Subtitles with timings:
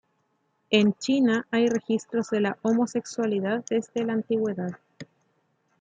[0.71, 4.79] En China hay registros de la homosexualidad desde la antigüedad.